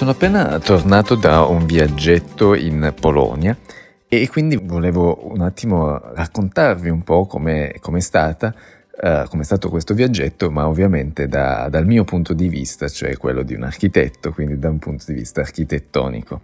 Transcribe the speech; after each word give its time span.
Sono 0.00 0.12
appena 0.12 0.58
tornato 0.60 1.14
da 1.14 1.42
un 1.42 1.66
viaggetto 1.66 2.54
in 2.54 2.94
Polonia 2.98 3.54
e 4.08 4.30
quindi 4.30 4.56
volevo 4.56 5.30
un 5.30 5.42
attimo 5.42 5.98
raccontarvi 6.14 6.88
un 6.88 7.02
po' 7.02 7.26
come 7.26 7.72
è 7.72 8.00
stata 8.00 8.54
Uh, 9.02 9.26
come 9.28 9.42
è 9.42 9.44
stato 9.46 9.70
questo 9.70 9.94
viaggetto, 9.94 10.50
ma 10.50 10.68
ovviamente 10.68 11.26
da, 11.26 11.68
dal 11.70 11.86
mio 11.86 12.04
punto 12.04 12.34
di 12.34 12.48
vista, 12.48 12.86
cioè 12.86 13.16
quello 13.16 13.42
di 13.42 13.54
un 13.54 13.62
architetto, 13.62 14.30
quindi 14.30 14.58
da 14.58 14.68
un 14.68 14.78
punto 14.78 15.04
di 15.06 15.14
vista 15.14 15.40
architettonico. 15.40 16.42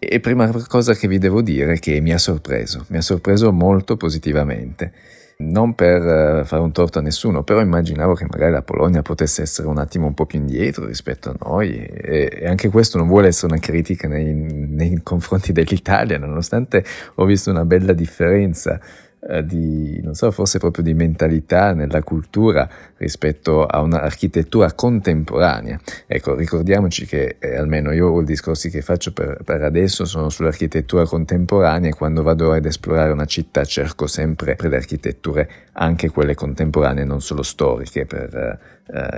E 0.00 0.18
prima 0.18 0.50
cosa 0.66 0.94
che 0.94 1.06
vi 1.06 1.18
devo 1.18 1.42
dire 1.42 1.74
è 1.74 1.78
che 1.78 2.00
mi 2.00 2.12
ha 2.12 2.18
sorpreso, 2.18 2.86
mi 2.88 2.96
ha 2.96 3.02
sorpreso 3.02 3.52
molto 3.52 3.96
positivamente 3.96 4.92
non 5.40 5.74
per 5.74 6.06
eh, 6.06 6.44
fare 6.44 6.62
un 6.62 6.72
torto 6.72 6.98
a 6.98 7.02
nessuno, 7.02 7.42
però 7.42 7.60
immaginavo 7.60 8.14
che 8.14 8.26
magari 8.28 8.52
la 8.52 8.62
Polonia 8.62 9.02
potesse 9.02 9.42
essere 9.42 9.68
un 9.68 9.78
attimo 9.78 10.06
un 10.06 10.14
po' 10.14 10.26
più 10.26 10.38
indietro 10.38 10.86
rispetto 10.86 11.30
a 11.30 11.34
noi 11.48 11.84
e, 11.84 12.46
anche 12.46 12.68
questo 12.68 12.98
non 12.98 13.08
vuole 13.08 13.28
essere 13.28 13.52
una 13.52 13.60
critica 13.60 14.06
nei, 14.08 14.32
nei 14.34 15.00
confronti 15.02 15.52
dell'Italia, 15.52 16.18
nonostante 16.18 16.84
ho 17.14 17.24
visto 17.24 17.50
una 17.50 17.64
bella 17.64 17.92
differenza 17.92 18.80
eh, 19.28 19.44
di, 19.44 20.00
non 20.02 20.14
so, 20.14 20.30
forse 20.30 20.58
proprio 20.58 20.82
di 20.82 20.94
mentalità 20.94 21.72
nella 21.72 22.02
cultura 22.02 22.68
rispetto 22.96 23.66
a 23.66 23.80
un'architettura 23.80 24.72
contemporanea. 24.72 25.78
Ecco, 26.06 26.34
ricordiamoci 26.34 27.06
che 27.06 27.36
eh, 27.38 27.56
almeno 27.56 27.92
io 27.92 28.20
i 28.20 28.24
discorsi 28.24 28.70
che 28.70 28.80
faccio 28.82 29.12
per, 29.12 29.38
per, 29.44 29.62
adesso 29.62 30.04
sono 30.04 30.28
sull'architettura 30.28 31.04
contemporanea 31.04 31.90
e 31.90 31.94
quando 31.94 32.22
vado 32.22 32.52
ad 32.52 32.64
esplorare 32.64 33.12
una 33.12 33.26
città 33.26 33.64
cerco 33.64 34.06
sempre 34.06 34.56
le 34.58 34.76
architetture 34.76 35.50
anche 35.72 36.10
quelle 36.10 36.34
contemporanee, 36.34 37.04
non 37.04 37.20
solo 37.20 37.42
storiche, 37.42 38.06
per, 38.06 38.34
eh, 38.34 38.58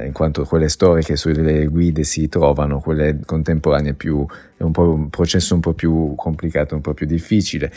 in 0.05 0.13
quanto 0.13 0.45
quelle 0.45 0.69
storiche 0.69 1.17
sulle 1.17 1.67
guide 1.67 2.05
si 2.05 2.29
trovano, 2.29 2.81
quelle 2.81 3.21
contemporanee 3.25 3.95
più, 3.95 4.25
è 4.57 4.63
un, 4.63 4.73
un 4.75 5.09
processo 5.09 5.55
un 5.55 5.61
po' 5.61 5.73
più 5.73 6.15
complicato, 6.15 6.75
un 6.75 6.83
po' 6.83 6.95
più 6.95 7.07
difficile 7.07 7.73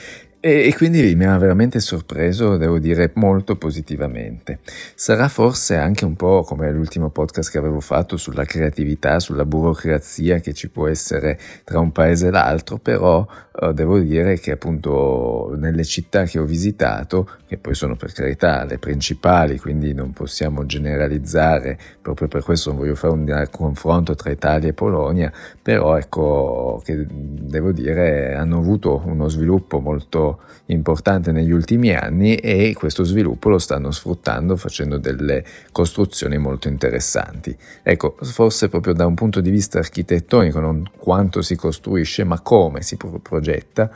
e, 0.46 0.68
e, 0.68 0.76
quindi 0.76 1.16
mi 1.16 1.26
ha 1.26 1.36
veramente 1.40 1.80
sorpreso, 1.80 2.56
devo 2.56 2.78
dire, 2.78 3.09
molto 3.16 3.56
positivamente. 3.56 4.59
Sarà 4.94 5.28
forse 5.28 5.76
anche 5.76 6.06
un 6.06 6.16
po' 6.16 6.44
come 6.44 6.72
l'ultimo 6.72 7.09
podcast 7.09 7.50
che 7.50 7.58
avevo 7.58 7.80
fatto 7.80 8.16
sulla 8.16 8.46
creatività, 8.46 9.20
sulla 9.20 9.44
burocrazia 9.44 10.38
che 10.38 10.54
ci 10.54 10.70
può 10.70 10.88
essere 10.88 11.40
tra 11.64 11.80
un 11.80 11.92
paese 11.92 12.28
e 12.28 12.30
l'altro, 12.30 12.78
però 12.78 13.26
eh, 13.26 13.45
devo 13.73 14.00
dire 14.00 14.39
che 14.39 14.52
appunto 14.52 15.53
nelle 15.58 15.86
città 15.86 16.25
che 16.25 16.39
ho 16.39 16.45
visitato, 16.45 17.30
che 17.48 17.58
poi 17.58 17.73
sono 17.73 17.95
per 17.95 18.12
carità 18.12 18.66
le 18.66 18.78
principali, 18.78 19.58
quindi 19.59 19.94
non 19.94 20.12
possiamo 20.12 20.66
generalizzare, 20.66 21.78
proprio 22.02 22.28
per 22.28 22.44
questo 22.44 22.72
non 22.72 22.80
voglio 22.80 22.95
fare 22.95 23.14
un 23.14 23.47
confronto 23.52 24.16
tra 24.16 24.31
Italia 24.31 24.70
e 24.70 24.73
Polonia, 24.73 25.31
però 25.62 25.97
ecco 25.97 26.81
che 26.84 27.06
devo 27.08 27.72
dire 27.72 28.36
hanno 28.36 28.58
avuto 28.58 29.02
uno 29.06 29.30
sviluppo 29.30 29.80
molto 29.80 30.42
importante 30.67 31.31
negli 31.31 31.52
ultimi 31.52 31.94
anni 31.94 32.36
e 32.36 32.73
questo 32.75 33.03
sviluppo 33.03 33.50
lo 33.50 33.59
stanno 33.59 33.92
sfruttando 33.92 34.56
facendo 34.56 34.97
delle 34.97 35.44
costruzioni 35.72 36.38
molto 36.38 36.67
interessanti. 36.67 37.56
Ecco, 37.84 38.16
forse 38.22 38.67
proprio 38.69 38.94
da 38.94 39.06
un 39.06 39.14
punto 39.14 39.42
di 39.42 39.50
vista 39.50 39.80
architettonico, 39.80 40.59
non 40.59 40.84
quanto 40.97 41.42
si 41.42 41.56
costruisce, 41.56 42.23
ma 42.23 42.42
come 42.42 42.81
si 42.81 42.97
progetta, 43.46 43.92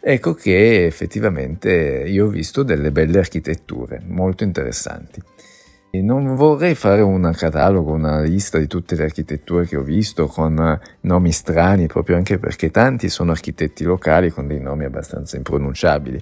ecco 0.00 0.34
che 0.34 0.86
effettivamente 0.86 2.04
io 2.06 2.26
ho 2.26 2.28
visto 2.28 2.62
delle 2.62 2.90
belle 2.90 3.18
architetture 3.18 4.00
molto 4.06 4.44
interessanti. 4.44 5.22
Non 5.94 6.34
vorrei 6.34 6.74
fare 6.74 7.02
un 7.02 7.32
catalogo, 7.36 7.92
una 7.92 8.20
lista 8.20 8.58
di 8.58 8.66
tutte 8.66 8.96
le 8.96 9.04
architetture 9.04 9.64
che 9.64 9.76
ho 9.76 9.82
visto 9.82 10.26
con 10.26 10.80
nomi 11.02 11.30
strani, 11.30 11.86
proprio 11.86 12.16
anche 12.16 12.36
perché 12.38 12.72
tanti 12.72 13.08
sono 13.08 13.30
architetti 13.30 13.84
locali 13.84 14.30
con 14.30 14.48
dei 14.48 14.58
nomi 14.58 14.84
abbastanza 14.84 15.36
impronunciabili. 15.36 16.20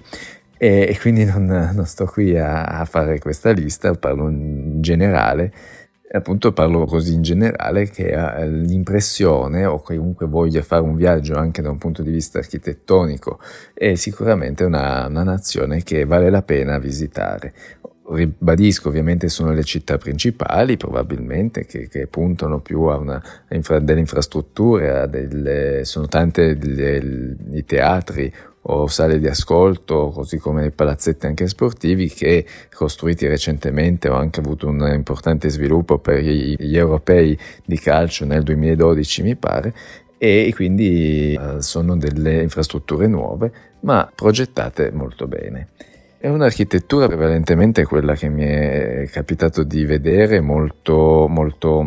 E, 0.59 0.87
e 0.89 0.99
quindi 0.99 1.25
non, 1.25 1.45
non, 1.73 1.85
sto 1.87 2.05
qui 2.05 2.37
a, 2.37 2.65
a, 2.65 2.85
fare 2.85 3.17
questa 3.17 3.49
lista, 3.49 3.91
parlo 3.95 4.29
in 4.29 4.79
generale, 4.79 5.51
appunto 6.17 6.53
parlo 6.53 6.85
così 6.85 7.13
in 7.13 7.23
generale 7.23 7.89
che 7.89 8.13
ha 8.13 8.43
l'impressione 8.43 9.65
o 9.65 9.81
comunque 9.81 10.27
voglia 10.27 10.61
fare 10.61 10.83
un 10.83 10.95
viaggio 10.95 11.35
anche 11.35 11.61
da 11.63 11.71
un 11.71 11.79
punto 11.79 12.03
di 12.03 12.11
vista 12.11 12.37
architettonico 12.37 13.39
è 13.73 13.95
sicuramente 13.95 14.63
una, 14.63 15.07
una 15.07 15.23
nazione 15.23 15.81
che 15.81 16.05
vale 16.05 16.29
la 16.29 16.43
pena 16.43 16.77
visitare. 16.77 17.53
Ribadisco, 18.05 18.89
ovviamente 18.89 19.29
sono 19.29 19.53
le 19.53 19.63
città 19.63 19.97
principali 19.97 20.77
probabilmente 20.77 21.65
che, 21.65 21.87
che 21.87 22.05
puntano 22.05 22.59
più 22.59 22.81
a, 22.83 22.97
una, 22.97 23.23
infra, 23.49 23.79
delle 23.79 24.01
infrastrutture, 24.01 24.99
a 24.99 25.05
delle, 25.07 25.85
sono 25.85 26.07
tante 26.07 26.57
i 27.53 27.65
teatri 27.65 28.31
o 28.63 28.87
sale 28.87 29.19
di 29.19 29.27
ascolto, 29.27 30.09
così 30.09 30.37
come 30.37 30.71
palazzetti 30.71 31.25
anche 31.25 31.47
sportivi 31.47 32.07
che 32.09 32.45
costruiti 32.73 33.27
recentemente 33.27 34.07
hanno 34.07 34.17
anche 34.17 34.39
avuto 34.39 34.67
un 34.67 34.89
importante 34.93 35.49
sviluppo 35.49 35.99
per 35.99 36.19
gli, 36.21 36.77
europei 36.77 37.37
di 37.65 37.77
calcio 37.77 38.25
nel 38.25 38.43
2012 38.43 39.23
mi 39.23 39.35
pare 39.35 39.73
e 40.17 40.51
quindi 40.55 41.37
uh, 41.37 41.59
sono 41.59 41.97
delle 41.97 42.41
infrastrutture 42.41 43.07
nuove 43.07 43.51
ma 43.81 44.09
progettate 44.13 44.91
molto 44.91 45.27
bene. 45.27 45.67
È 46.17 46.29
un'architettura 46.29 47.07
prevalentemente 47.07 47.83
quella 47.83 48.15
che 48.15 48.29
mi 48.29 48.45
è 48.45 49.09
capitato 49.11 49.63
di 49.63 49.83
vedere, 49.83 50.39
molto, 50.39 51.27
molto 51.27 51.83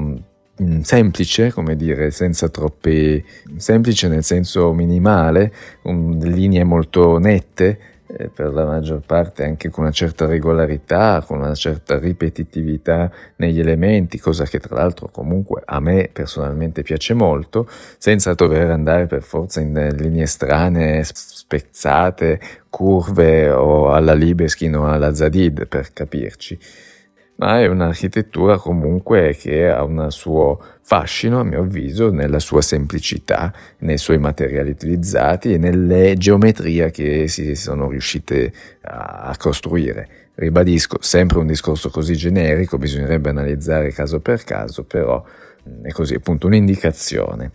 semplice, 0.82 1.52
come 1.52 1.76
dire, 1.76 2.10
senza 2.10 2.48
troppi... 2.48 3.22
semplice 3.56 4.08
nel 4.08 4.24
senso 4.24 4.72
minimale, 4.72 5.52
um, 5.82 6.22
linee 6.22 6.64
molto 6.64 7.18
nette, 7.18 7.94
eh, 8.08 8.28
per 8.28 8.52
la 8.52 8.64
maggior 8.64 9.02
parte 9.04 9.44
anche 9.44 9.68
con 9.68 9.84
una 9.84 9.92
certa 9.92 10.26
regolarità, 10.26 11.22
con 11.26 11.38
una 11.38 11.54
certa 11.54 11.98
ripetitività 11.98 13.10
negli 13.36 13.58
elementi, 13.58 14.18
cosa 14.18 14.44
che 14.44 14.60
tra 14.60 14.76
l'altro 14.76 15.08
comunque 15.08 15.62
a 15.64 15.80
me 15.80 16.08
personalmente 16.12 16.82
piace 16.82 17.14
molto, 17.14 17.68
senza 17.98 18.32
dover 18.34 18.70
andare 18.70 19.06
per 19.06 19.22
forza 19.22 19.60
in 19.60 19.94
linee 19.96 20.26
strane, 20.26 21.02
spezzate, 21.04 22.40
curve 22.70 23.50
o 23.50 23.92
alla 23.92 24.14
Libeskin 24.14 24.76
o 24.76 24.86
alla 24.86 25.12
Zadid 25.12 25.66
per 25.66 25.92
capirci 25.92 26.58
ma 27.36 27.60
è 27.60 27.66
un'architettura 27.66 28.56
comunque 28.56 29.36
che 29.38 29.68
ha 29.68 29.82
un 29.82 30.06
suo 30.10 30.58
fascino, 30.80 31.40
a 31.40 31.44
mio 31.44 31.60
avviso, 31.60 32.10
nella 32.10 32.38
sua 32.38 32.62
semplicità, 32.62 33.52
nei 33.78 33.98
suoi 33.98 34.18
materiali 34.18 34.70
utilizzati 34.70 35.52
e 35.52 35.58
nelle 35.58 36.14
geometrie 36.16 36.90
che 36.90 37.28
si 37.28 37.54
sono 37.54 37.90
riuscite 37.90 38.52
a 38.82 39.34
costruire. 39.38 40.08
Ribadisco, 40.34 40.98
sempre 41.00 41.38
un 41.38 41.46
discorso 41.46 41.90
così 41.90 42.14
generico, 42.14 42.78
bisognerebbe 42.78 43.30
analizzare 43.30 43.90
caso 43.90 44.20
per 44.20 44.44
caso, 44.44 44.84
però 44.84 45.24
è 45.82 45.90
così 45.90 46.14
appunto 46.14 46.46
un'indicazione. 46.46 47.50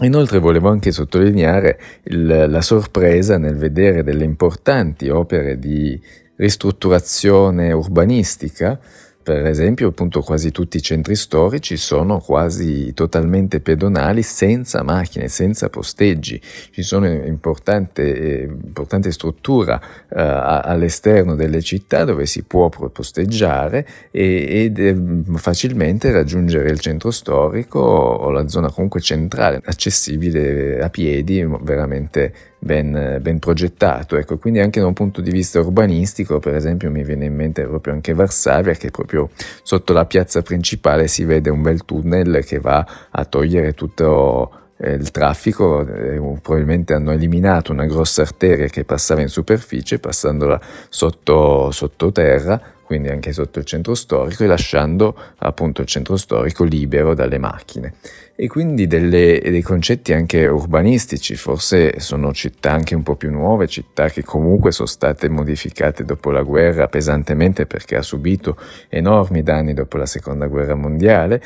Inoltre 0.00 0.38
volevo 0.38 0.68
anche 0.68 0.92
sottolineare 0.92 1.78
il, 2.04 2.46
la 2.48 2.60
sorpresa 2.60 3.36
nel 3.36 3.56
vedere 3.56 4.04
delle 4.04 4.22
importanti 4.22 5.08
opere 5.08 5.58
di 5.58 6.00
ristrutturazione 6.38 7.72
urbanistica, 7.72 8.80
per 9.28 9.44
esempio 9.44 9.88
appunto 9.88 10.22
quasi 10.22 10.50
tutti 10.52 10.78
i 10.78 10.82
centri 10.82 11.14
storici 11.14 11.76
sono 11.76 12.18
quasi 12.18 12.94
totalmente 12.94 13.60
pedonali 13.60 14.22
senza 14.22 14.82
macchine, 14.82 15.28
senza 15.28 15.68
posteggi, 15.68 16.40
ci 16.70 16.82
sono 16.82 17.06
importante, 17.06 18.48
importante 18.48 19.12
struttura 19.12 19.78
eh, 20.08 20.18
all'esterno 20.18 21.34
delle 21.34 21.60
città 21.60 22.04
dove 22.04 22.24
si 22.24 22.44
può 22.44 22.70
posteggiare 22.70 23.86
ed 24.10 24.78
è 24.78 24.96
facilmente 25.36 26.10
raggiungere 26.10 26.70
il 26.70 26.80
centro 26.80 27.10
storico 27.10 27.80
o 27.80 28.30
la 28.30 28.48
zona 28.48 28.70
comunque 28.70 29.02
centrale, 29.02 29.60
accessibile 29.62 30.80
a 30.80 30.88
piedi, 30.88 31.46
veramente 31.60 32.32
ben, 32.58 33.18
ben, 33.20 33.38
progettato. 33.38 34.16
Ecco, 34.16 34.38
quindi 34.38 34.60
anche 34.60 34.80
da 34.80 34.86
un 34.86 34.94
punto 34.94 35.20
di 35.20 35.30
vista 35.30 35.60
urbanistico, 35.60 36.38
per 36.38 36.54
esempio, 36.54 36.90
mi 36.90 37.04
viene 37.04 37.26
in 37.26 37.34
mente 37.34 37.64
proprio 37.64 37.94
anche 37.94 38.14
Varsavia, 38.14 38.74
che 38.74 38.90
proprio 38.90 39.30
sotto 39.62 39.92
la 39.92 40.06
piazza 40.06 40.42
principale 40.42 41.08
si 41.08 41.24
vede 41.24 41.50
un 41.50 41.62
bel 41.62 41.84
tunnel 41.84 42.44
che 42.44 42.58
va 42.58 42.86
a 43.10 43.24
togliere 43.24 43.74
tutto 43.74 44.50
eh, 44.78 44.92
il 44.92 45.10
traffico, 45.10 45.86
eh, 45.86 46.20
probabilmente 46.40 46.94
hanno 46.94 47.12
eliminato 47.12 47.72
una 47.72 47.86
grossa 47.86 48.22
arteria 48.22 48.66
che 48.68 48.84
passava 48.84 49.20
in 49.20 49.28
superficie, 49.28 49.98
passandola 49.98 50.60
sotto, 50.88 51.70
sottoterra 51.70 52.76
quindi 52.88 53.10
anche 53.10 53.34
sotto 53.34 53.58
il 53.58 53.66
centro 53.66 53.94
storico 53.94 54.44
e 54.44 54.46
lasciando 54.46 55.14
appunto 55.36 55.82
il 55.82 55.86
centro 55.86 56.16
storico 56.16 56.64
libero 56.64 57.12
dalle 57.12 57.36
macchine. 57.36 57.92
E 58.40 58.46
quindi 58.46 58.86
delle, 58.86 59.40
dei 59.42 59.62
concetti 59.62 60.12
anche 60.12 60.46
urbanistici, 60.46 61.34
forse 61.34 61.98
sono 61.98 62.32
città 62.32 62.70
anche 62.70 62.94
un 62.94 63.02
po' 63.02 63.16
più 63.16 63.32
nuove, 63.32 63.66
città 63.66 64.10
che 64.10 64.22
comunque 64.22 64.70
sono 64.70 64.86
state 64.86 65.28
modificate 65.28 66.04
dopo 66.04 66.30
la 66.30 66.42
guerra 66.42 66.86
pesantemente 66.86 67.66
perché 67.66 67.96
ha 67.96 68.02
subito 68.02 68.56
enormi 68.90 69.42
danni 69.42 69.74
dopo 69.74 69.96
la 69.96 70.06
seconda 70.06 70.46
guerra 70.46 70.76
mondiale 70.76 71.42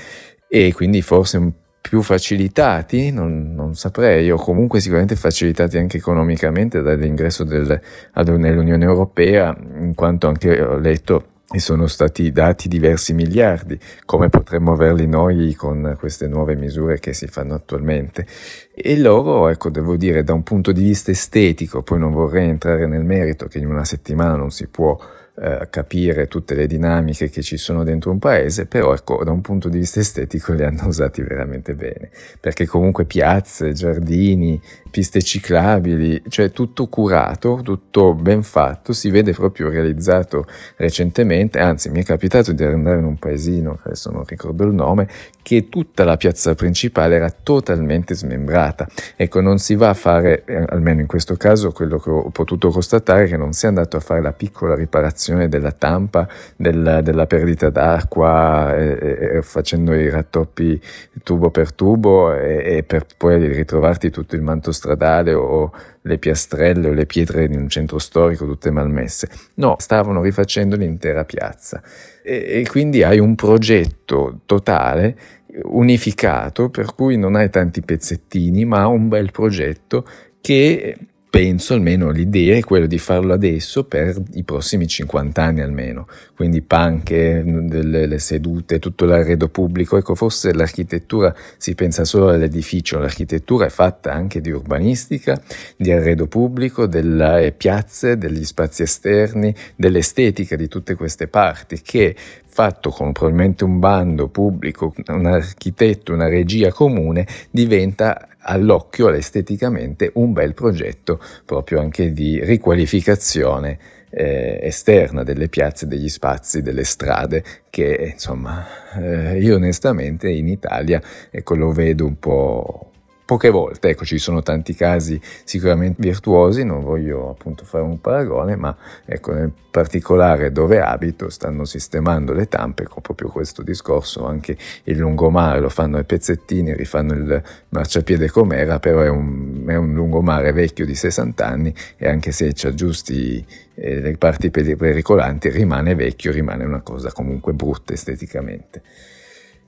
e 0.47 0.75
quindi 0.75 1.01
forse 1.01 1.39
un 1.39 1.53
più 1.81 2.03
facilitati, 2.03 3.11
non, 3.11 3.55
non, 3.55 3.75
saprei, 3.75 4.31
o 4.31 4.37
comunque 4.37 4.81
sicuramente 4.81 5.17
facilitati 5.17 5.79
anche 5.79 5.97
economicamente 5.97 6.83
dall'ingresso 6.83 7.45
del, 7.45 7.81
nell'Unione 8.15 8.85
Europea, 8.85 9.57
in 9.81 9.95
quanto 9.95 10.29
anche 10.29 10.61
ho 10.61 10.77
letto 10.77 11.32
e 11.53 11.59
sono 11.59 11.87
stati 11.87 12.33
dati 12.33 12.69
diversi 12.69 13.13
miliardi, 13.13 13.79
come 14.05 14.29
potremmo 14.29 14.73
averli 14.73 15.07
noi 15.07 15.55
con 15.55 15.97
queste 15.99 16.27
nuove 16.27 16.57
misure 16.57 16.99
che 16.99 17.13
si 17.13 17.27
fanno 17.27 17.55
attualmente. 17.55 18.27
E 18.75 18.99
loro, 18.99 19.49
ecco, 19.49 19.69
devo 19.71 19.97
dire, 19.97 20.25
da 20.25 20.33
un 20.33 20.43
punto 20.43 20.73
di 20.73 20.83
vista 20.83 21.11
estetico, 21.11 21.83
poi 21.83 21.99
non 21.99 22.13
vorrei 22.13 22.49
entrare 22.49 22.87
nel 22.87 23.05
merito 23.05 23.47
che 23.47 23.59
in 23.59 23.67
una 23.67 23.85
settimana 23.85 24.35
non 24.35 24.51
si 24.51 24.67
può 24.67 24.99
eh, 25.35 25.69
capire 25.71 26.29
tutte 26.29 26.55
le 26.55 26.67
dinamiche 26.67 27.31
che 27.31 27.41
ci 27.41 27.57
sono 27.57 27.85
dentro 27.85 28.11
un 28.11 28.19
paese, 28.19 28.67
però 28.67 28.93
ecco, 28.93 29.25
da 29.25 29.31
un 29.31 29.41
punto 29.41 29.71
di 29.71 29.79
vista 29.79 29.99
estetico 30.01 30.53
li 30.53 30.63
hanno 30.63 30.87
usati 30.87 31.23
veramente 31.23 31.75
bene, 31.75 32.11
perché 32.39 32.67
comunque 32.67 33.07
piazze, 33.07 33.73
giardini, 33.73 34.61
piste 34.91 35.23
ciclabili, 35.23 36.23
cioè 36.29 36.51
tutto 36.51 36.87
curato, 36.89 37.61
tutto 37.63 38.13
ben 38.13 38.43
fatto, 38.43 38.93
si 38.93 39.09
vede 39.09 39.33
proprio 39.33 39.71
realizzato 39.71 40.45
recentemente, 40.77 41.59
anzi 41.59 41.89
mi 41.89 42.03
è 42.03 42.05
capitato 42.05 42.53
di 42.53 42.63
andare 42.63 42.99
in 42.99 43.05
un 43.05 43.19
paesino, 43.19 43.79
adesso 43.85 44.11
non 44.11 44.25
ricordo 44.27 44.65
il 44.65 44.75
nome, 44.75 45.09
che 45.41 45.71
tutta 45.71 46.05
la 46.05 46.19
piazza 46.19 46.55
principale 46.55 47.17
era 47.17 47.31
totalmente 47.31 48.15
smembrata. 48.15 48.87
Ecco, 49.17 49.41
non 49.41 49.59
si 49.59 49.75
va 49.77 49.89
a 49.89 49.95
fare, 49.95 50.45
eh, 50.45 50.63
almeno 50.69 51.01
in 51.01 51.07
questo 51.07 51.37
caso, 51.37 51.73
quello 51.73 51.99
che 51.99 52.11
ho 52.11 52.29
potuto 52.29 52.69
constatare, 52.69 53.27
che 53.27 53.39
non 53.39 53.55
si 53.55 53.65
è 53.65 53.69
andato 53.69 53.97
a 53.97 54.01
fare 54.01 54.21
la 54.21 54.33
piccola 54.33 54.75
riparazione 54.75 55.21
della 55.31 55.73
tampa, 55.73 56.29
del, 56.57 57.01
della 57.03 57.27
perdita 57.27 57.71
d'acqua, 57.71 58.77
eh, 58.77 59.37
eh, 59.37 59.43
facendo 59.43 59.95
i 59.95 60.09
rattoppi 60.09 60.81
tubo 61.23 61.51
per 61.51 61.73
tubo 61.73 62.35
e, 62.35 62.77
e 62.79 62.83
per 62.83 63.07
poi 63.17 63.47
ritrovarti 63.47 64.11
tutto 64.11 64.35
il 64.35 64.43
manto 64.43 64.73
stradale 64.73 65.35
o 65.35 65.73
le 66.03 66.19
piastrelle 66.19 66.89
o 66.89 66.93
le 66.93 67.07
pietre 67.07 67.47
di 67.49 67.57
un 67.57 67.69
centro 67.69 67.99
storico 67.99 68.47
tutte 68.47 68.71
malmesse. 68.71 69.29
No, 69.55 69.77
stavano 69.79 70.23
rifacendo 70.23 70.77
l'intera 70.77 71.25
piazza 71.25 71.83
e, 72.23 72.61
e 72.61 72.67
quindi 72.69 73.03
hai 73.03 73.19
un 73.19 73.35
progetto 73.35 74.41
totale 74.47 75.17
unificato 75.65 76.71
per 76.71 76.95
cui 76.95 77.17
non 77.17 77.35
hai 77.35 77.51
tanti 77.51 77.83
pezzettini 77.83 78.65
ma 78.65 78.87
un 78.87 79.09
bel 79.09 79.31
progetto 79.31 80.07
che 80.41 80.97
penso 81.33 81.73
almeno 81.73 82.11
l'idea 82.11 82.59
è 82.59 82.61
quella 82.63 82.85
di 82.85 82.99
farlo 82.99 83.33
adesso 83.33 83.85
per 83.85 84.21
i 84.35 84.45
prossimi 84.45 84.87
50 84.87 85.43
anni 85.43 85.63
almeno, 85.63 86.07
quindi 86.37 86.61
panche, 86.61 87.43
delle 87.43 88.19
sedute, 88.19 88.79
tutto 88.79 89.07
l'arredo 89.07 89.49
pubblico, 89.49 89.97
ecco 89.97 90.15
forse 90.15 90.53
l'architettura 90.53 91.35
si 91.57 91.75
pensa 91.75 92.05
solo 92.05 92.29
all'edificio, 92.29 92.99
l'architettura 92.99 93.65
è 93.65 93.71
fatta 93.71 94.13
anche 94.13 94.43
di 94.43 94.51
urbanistica, 94.51 95.41
di 95.75 95.91
arredo 95.91 96.27
pubblico, 96.27 96.85
delle 96.85 97.55
piazze, 97.57 98.19
degli 98.19 98.45
spazi 98.45 98.83
esterni, 98.83 99.55
dell'estetica 99.75 100.55
di 100.55 100.69
tutte 100.69 100.97
queste 100.97 101.29
parti 101.29 101.81
che 101.81 102.15
fatto 102.45 102.91
con 102.91 103.13
probabilmente 103.13 103.65
un 103.65 103.79
bando 103.79 104.29
pubblico, 104.29 104.93
un 105.07 105.25
architetto, 105.25 106.13
una 106.13 106.29
regia 106.29 106.71
comune, 106.71 107.27
diventa 107.51 108.29
all'occhio, 108.43 109.11
esteticamente, 109.11 110.11
un 110.15 110.33
bel 110.33 110.55
progetto 110.55 111.21
proprio 111.45 111.81
anche 111.81 112.13
di 112.13 112.43
riqualificazione 112.45 113.79
eh, 114.11 114.59
esterna 114.63 115.23
delle 115.23 115.49
piazze, 115.49 115.87
degli 115.87 116.09
spazi, 116.09 116.63
delle 116.63 116.85
strade, 116.85 117.43
che 117.71 118.11
insomma 118.13 118.67
eh, 118.95 119.39
io 119.39 119.57
onestamente 119.57 120.29
in 120.29 120.49
Italia 120.49 121.01
ecco, 121.31 121.55
lo 121.55 121.73
vedo 121.73 122.05
un 122.05 122.19
po' 122.19 122.92
poche 123.33 123.49
volte, 123.49 123.89
ecco 123.89 124.05
ci 124.05 124.19
sono 124.19 124.43
tanti 124.43 124.75
casi 124.75 125.19
sicuramente 125.45 126.03
virtuosi, 126.03 126.65
non 126.65 126.83
voglio 126.83 127.31
appunto 127.31 127.65
fare 127.65 127.83
un 127.83 127.99
paragone, 127.99 128.57
ma 128.57 128.77
ecco 129.07 129.33
nel 129.33 129.51
particolare 129.71 130.53
dove 130.53 130.83
abito 130.83 131.31
stanno 131.31 131.65
sistemando 131.65 132.35
le 132.35 132.47
tampe 132.47 132.85
con 132.85 133.01
proprio 133.01 133.31
questo 133.31 133.63
discorso, 133.63 134.27
anche 134.27 134.55
il 134.85 134.99
lungomare 134.99 135.61
lo 135.61 135.71
fanno 135.71 135.97
ai 135.97 136.05
pezzettini, 136.05 136.75
rifanno 136.75 137.15
il 137.15 137.43
marciapiede 137.71 138.29
com'era, 138.29 138.79
però 138.79 139.01
è 139.01 139.09
un, 139.09 139.65
è 139.67 139.77
un 139.77 139.95
lungomare 139.95 140.53
vecchio 140.53 140.85
di 140.85 140.95
60 140.95 141.47
anni 141.47 141.75
e 141.97 142.07
anche 142.07 142.33
se 142.33 142.53
ci 142.53 142.67
aggiusti 142.67 143.43
eh, 143.75 144.01
le 144.01 144.17
parti 144.19 144.51
pericolanti 144.51 145.49
rimane 145.49 145.95
vecchio, 145.95 146.33
rimane 146.33 146.65
una 146.65 146.83
cosa 146.83 147.11
comunque 147.13 147.55
brutta 147.55 147.95
esteticamente. 147.95 148.83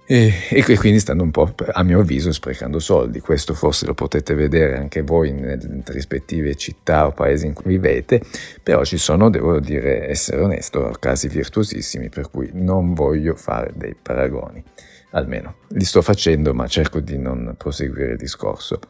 E, 0.07 0.33
e, 0.51 0.77
quindi 0.77 1.01
stanno 1.01 1.23
un 1.23 1.31
po', 1.31 1.55
a 1.73 1.83
mio 1.83 2.01
avviso, 2.01 2.31
sprecando 2.31 2.79
soldi. 2.79 3.21
Questo 3.21 3.55
forse 3.55 3.87
lo 3.87 3.95
potete 3.95 4.35
vedere 4.35 4.77
anche 4.77 5.03
voi 5.03 5.33
nelle 5.33 5.83
rispettive 5.87 6.55
città 6.57 7.07
o 7.07 7.13
paesi 7.13 7.47
in 7.47 7.55
cui 7.55 7.71
vivete, 7.71 8.21
però 8.63 8.85
ci 8.85 8.99
sono, 8.99 9.31
devo 9.31 9.59
dire, 9.61 10.09
essere 10.09 10.43
onesto, 10.43 10.95
casi 11.01 11.29
virtuosissimi, 11.29 12.11
per 12.11 12.31
cui 12.31 12.51
non 12.53 12.93
voglio 12.93 13.35
fare 13.35 13.73
dei 13.75 13.97
paragoni. 14.01 14.63
Almeno 15.13 15.57
li 15.69 15.85
sto 15.85 16.03
facendo, 16.03 16.53
ma 16.53 16.67
cerco 16.67 17.01
di 17.01 17.17
non 17.17 17.55
proseguire 17.57 18.13
il 18.13 18.19
discorso. 18.19 18.81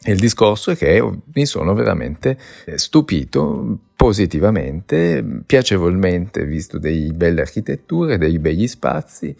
E 0.00 0.12
il 0.12 0.18
discorso 0.18 0.70
è 0.70 0.76
che 0.76 1.04
mi 1.34 1.44
sono 1.44 1.74
veramente 1.74 2.38
stupito 2.76 3.80
positivamente, 3.96 5.24
piacevolmente, 5.44 6.46
visto 6.46 6.78
delle 6.78 7.12
belle 7.12 7.40
architetture, 7.40 8.16
dei 8.16 8.38
begli 8.38 8.68
spazi, 8.68 9.36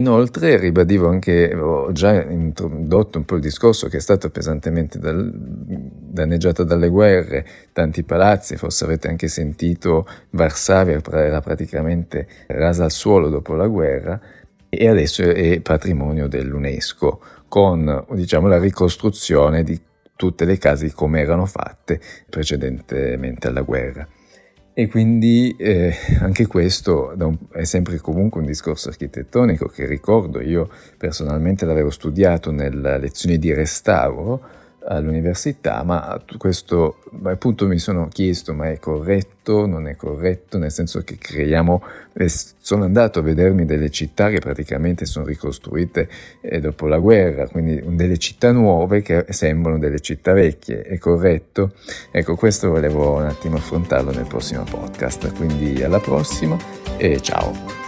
Inoltre 0.00 0.56
ribadivo 0.58 1.08
anche, 1.08 1.52
ho 1.56 1.90
già 1.90 2.22
introdotto 2.22 3.18
un 3.18 3.24
po' 3.24 3.34
il 3.34 3.40
discorso 3.40 3.88
che 3.88 3.96
è 3.96 4.00
stato 4.00 4.30
pesantemente 4.30 5.00
dal, 5.00 5.28
danneggiato 5.34 6.62
dalle 6.62 6.88
guerre, 6.88 7.44
tanti 7.72 8.04
palazzi, 8.04 8.56
forse 8.56 8.84
avete 8.84 9.08
anche 9.08 9.26
sentito 9.26 10.06
Varsavia 10.30 11.00
era 11.02 11.40
praticamente 11.40 12.28
rasa 12.46 12.84
al 12.84 12.92
suolo 12.92 13.28
dopo 13.28 13.54
la 13.54 13.66
guerra 13.66 14.20
e 14.68 14.88
adesso 14.88 15.22
è 15.22 15.60
patrimonio 15.60 16.28
dell'UNESCO 16.28 17.20
con 17.48 18.06
diciamo, 18.12 18.46
la 18.46 18.60
ricostruzione 18.60 19.64
di 19.64 19.80
tutte 20.14 20.44
le 20.44 20.58
case 20.58 20.92
come 20.92 21.22
erano 21.22 21.44
fatte 21.44 22.00
precedentemente 22.30 23.48
alla 23.48 23.62
guerra. 23.62 24.06
E 24.78 24.86
quindi 24.86 25.56
eh, 25.58 25.92
anche 26.20 26.46
questo 26.46 27.12
è 27.50 27.64
sempre 27.64 27.98
comunque 27.98 28.38
un 28.40 28.46
discorso 28.46 28.90
architettonico 28.90 29.66
che 29.66 29.86
ricordo, 29.86 30.40
io 30.40 30.70
personalmente 30.96 31.66
l'avevo 31.66 31.90
studiato 31.90 32.52
nella 32.52 32.96
lezione 32.96 33.38
di 33.38 33.52
restauro 33.52 34.40
all'università, 34.88 35.82
ma 35.84 36.20
questo 36.36 36.98
appunto 37.24 37.66
mi 37.66 37.78
sono 37.78 38.08
chiesto 38.08 38.54
ma 38.54 38.70
è 38.70 38.78
corretto, 38.78 39.66
non 39.66 39.86
è 39.86 39.96
corretto, 39.96 40.58
nel 40.58 40.70
senso 40.70 41.02
che 41.02 41.16
creiamo, 41.18 41.82
sono 42.60 42.84
andato 42.84 43.18
a 43.18 43.22
vedermi 43.22 43.64
delle 43.64 43.90
città 43.90 44.30
che 44.30 44.40
praticamente 44.40 45.04
sono 45.04 45.26
ricostruite 45.26 46.08
eh, 46.40 46.60
dopo 46.60 46.86
la 46.86 46.98
guerra, 46.98 47.46
quindi 47.48 47.82
delle 47.94 48.18
città 48.18 48.50
nuove 48.52 49.02
che 49.02 49.26
sembrano 49.28 49.78
delle 49.78 50.00
città 50.00 50.32
vecchie, 50.32 50.82
è 50.82 50.98
corretto? 50.98 51.72
Ecco, 52.10 52.36
questo 52.36 52.70
volevo 52.70 53.16
un 53.16 53.24
attimo 53.24 53.56
affrontarlo 53.56 54.10
nel 54.10 54.26
prossimo 54.26 54.64
podcast, 54.64 55.34
quindi 55.34 55.82
alla 55.82 56.00
prossima 56.00 56.56
e 56.96 57.20
ciao! 57.20 57.87